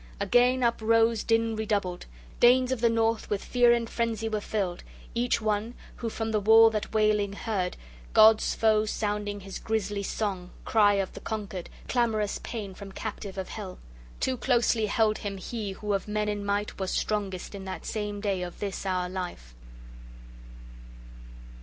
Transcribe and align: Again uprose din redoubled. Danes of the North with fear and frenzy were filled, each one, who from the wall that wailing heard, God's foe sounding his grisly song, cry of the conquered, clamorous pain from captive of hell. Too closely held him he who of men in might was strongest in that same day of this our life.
Again 0.19 0.63
uprose 0.63 1.23
din 1.23 1.55
redoubled. 1.55 2.07
Danes 2.39 2.71
of 2.71 2.81
the 2.81 2.89
North 2.89 3.29
with 3.29 3.43
fear 3.43 3.71
and 3.71 3.87
frenzy 3.87 4.27
were 4.27 4.41
filled, 4.41 4.83
each 5.13 5.39
one, 5.39 5.75
who 5.97 6.09
from 6.09 6.31
the 6.31 6.39
wall 6.39 6.71
that 6.71 6.91
wailing 6.91 7.33
heard, 7.33 7.77
God's 8.11 8.55
foe 8.55 8.85
sounding 8.87 9.41
his 9.41 9.59
grisly 9.59 10.01
song, 10.01 10.49
cry 10.65 10.95
of 10.95 11.13
the 11.13 11.19
conquered, 11.19 11.69
clamorous 11.87 12.39
pain 12.41 12.73
from 12.73 12.91
captive 12.91 13.37
of 13.37 13.49
hell. 13.49 13.77
Too 14.19 14.37
closely 14.37 14.87
held 14.87 15.19
him 15.19 15.37
he 15.37 15.73
who 15.73 15.93
of 15.93 16.07
men 16.07 16.27
in 16.29 16.43
might 16.43 16.79
was 16.79 16.89
strongest 16.89 17.53
in 17.53 17.65
that 17.65 17.85
same 17.85 18.21
day 18.21 18.41
of 18.41 18.57
this 18.57 18.87
our 18.87 19.07
life. 19.07 19.53